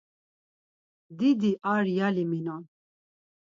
[1.17, 2.63] Didi ar yali minon.